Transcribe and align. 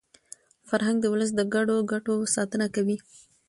فرهنګ 0.69 0.97
د 1.01 1.05
ولس 1.13 1.31
د 1.35 1.41
ګډو 1.53 1.75
ګټو 1.91 2.15
ساتنه 2.35 2.67
کوي. 2.75 2.97